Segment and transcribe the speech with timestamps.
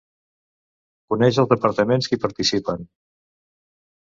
[1.13, 2.89] Coneix els Departaments que hi participen.